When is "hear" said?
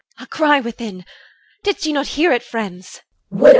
2.17-2.31